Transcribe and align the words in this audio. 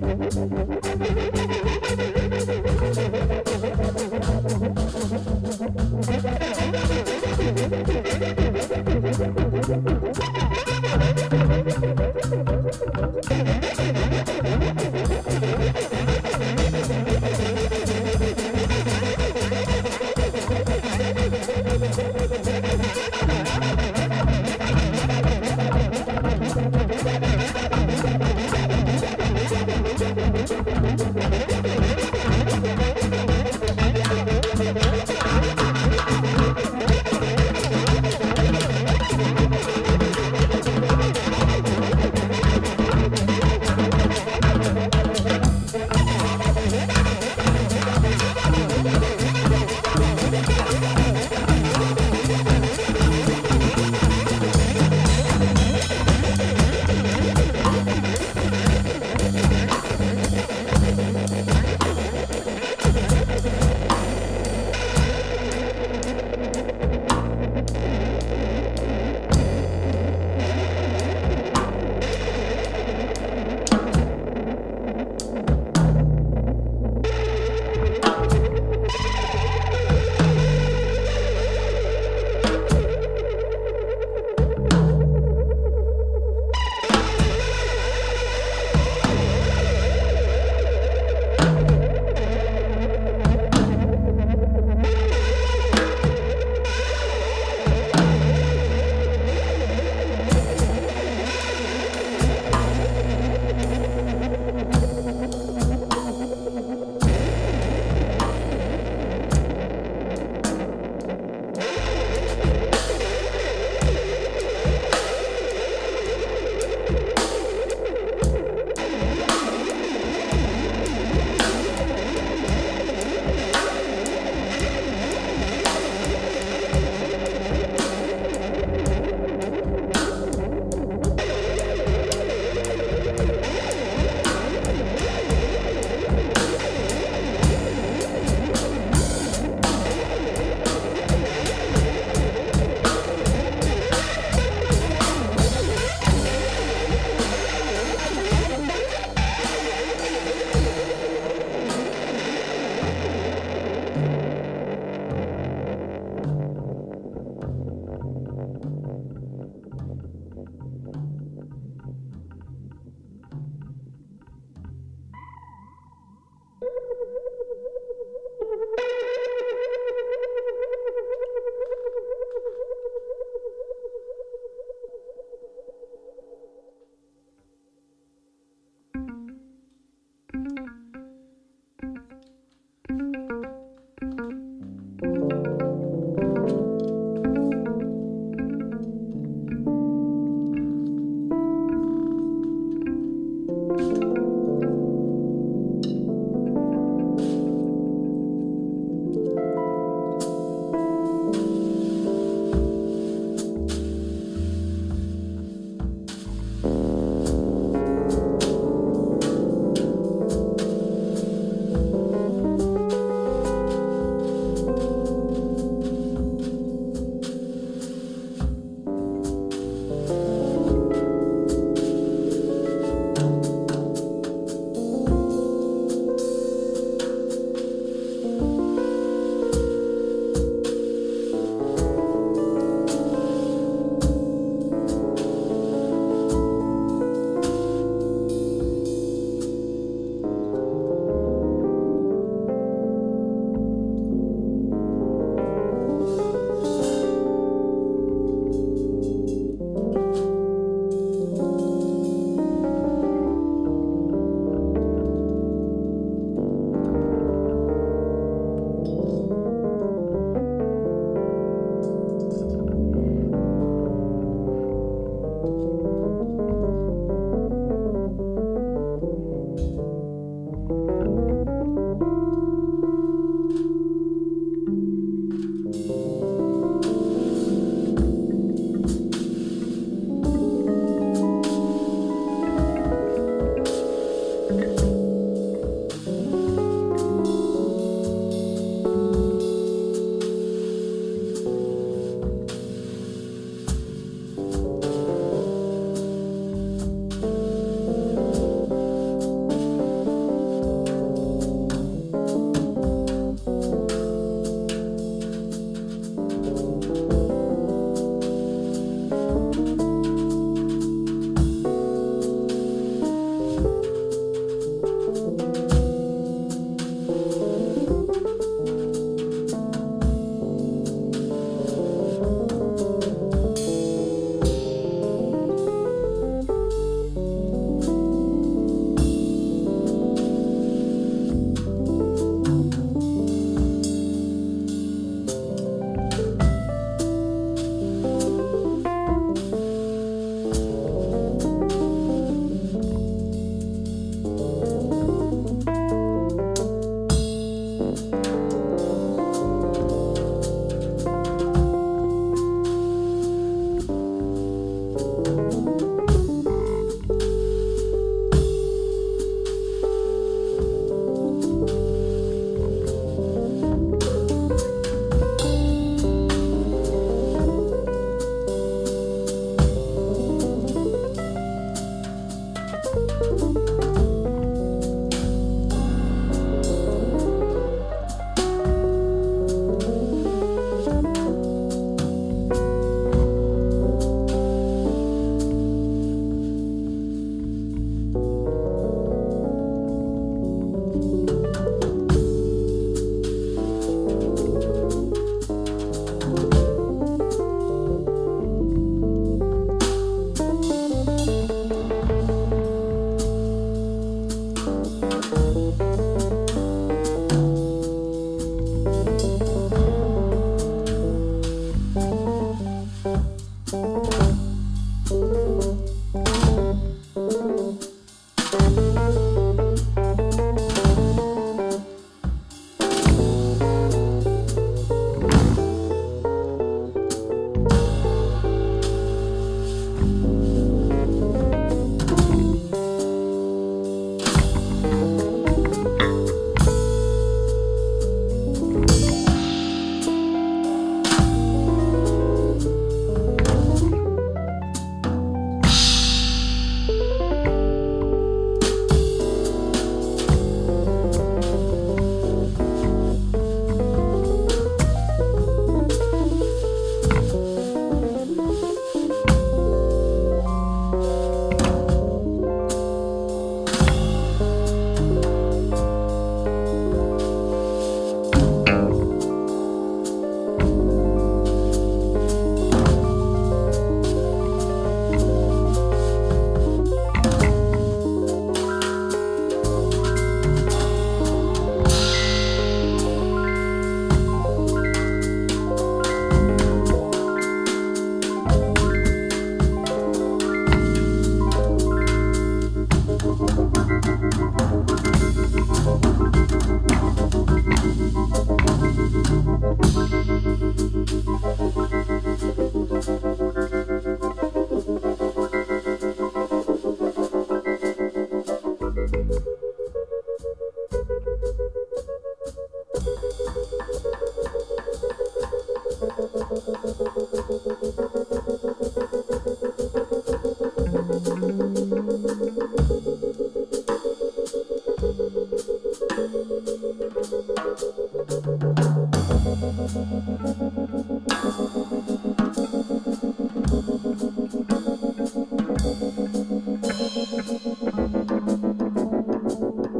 Thank 0.00 1.38
you. 1.38 1.43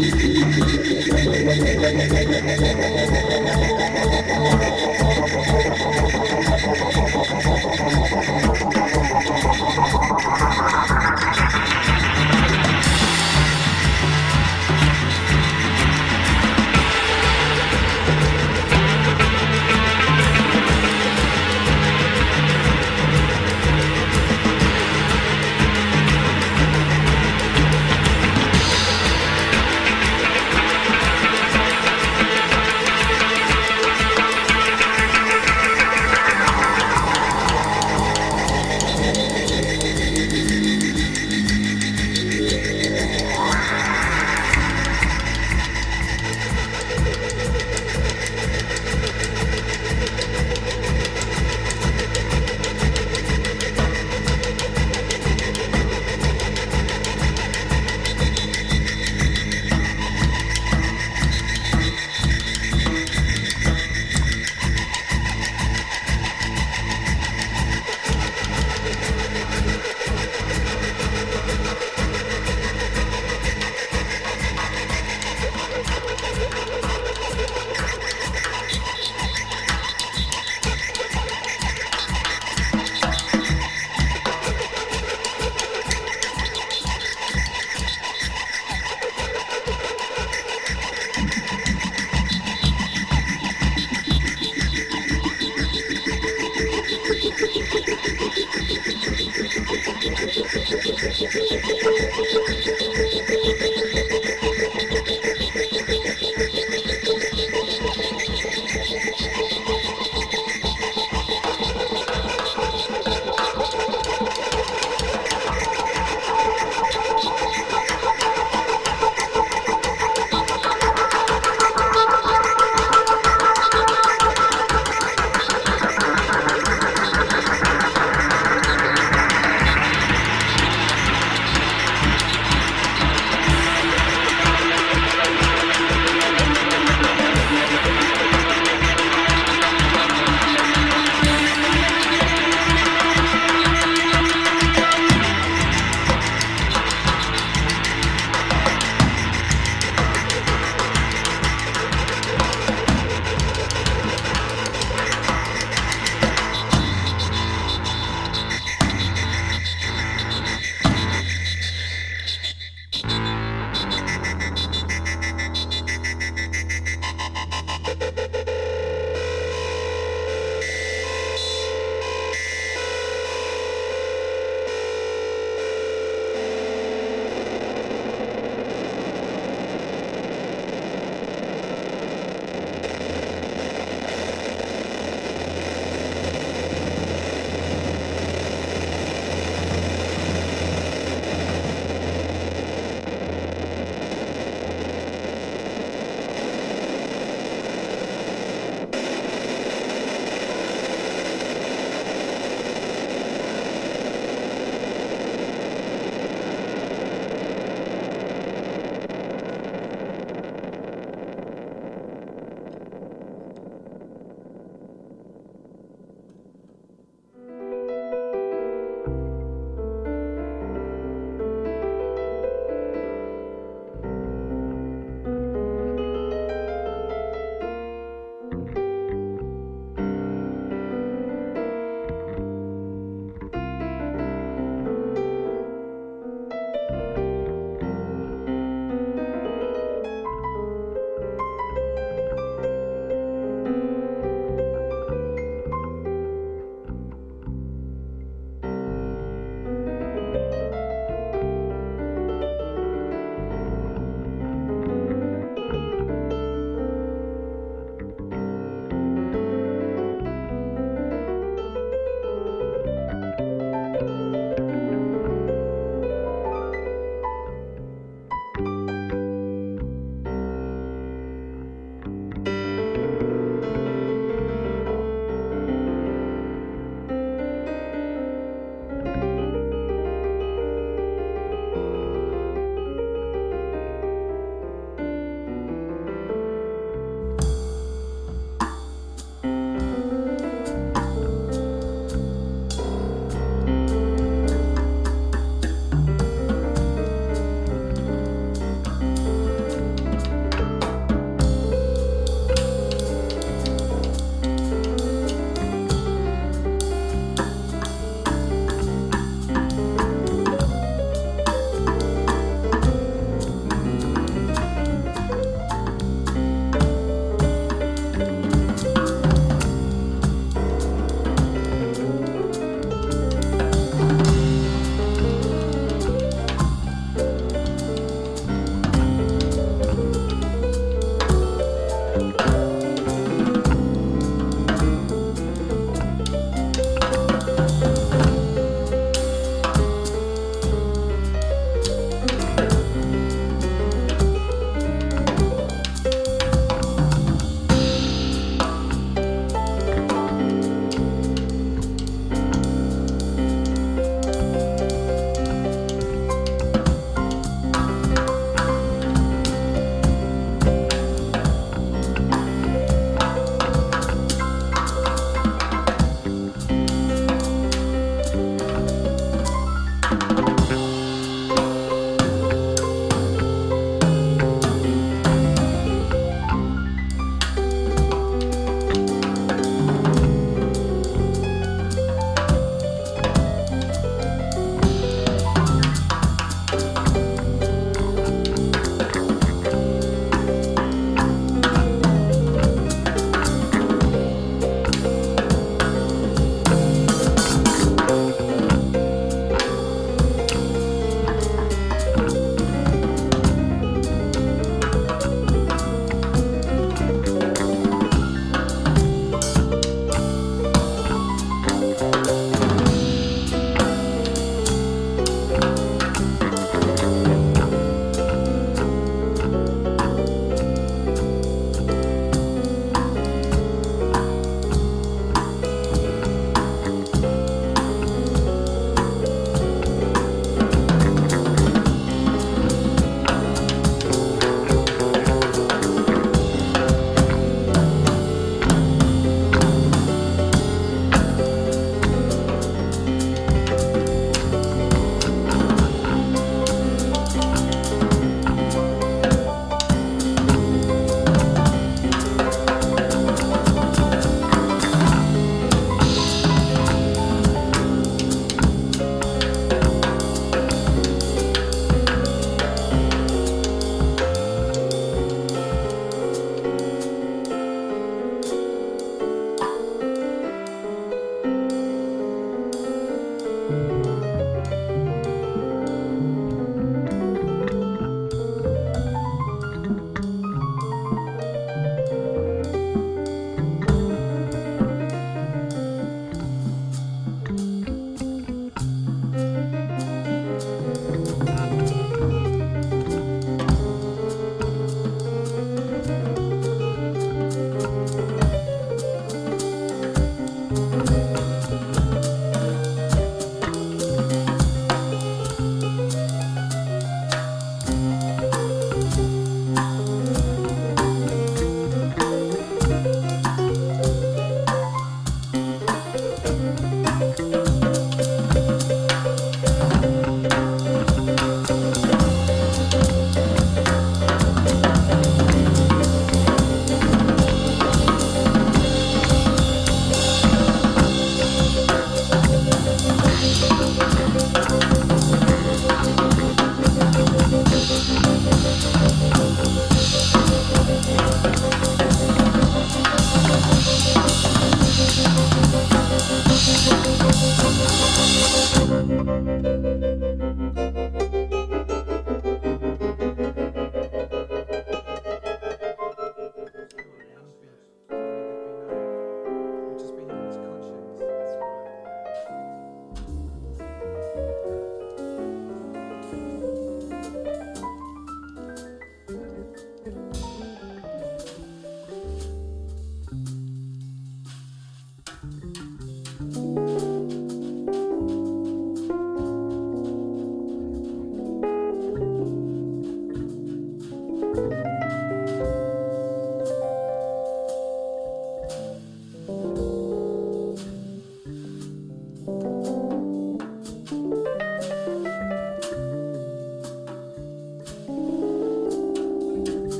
Yeah. 0.00 0.37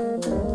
Música 0.00 0.49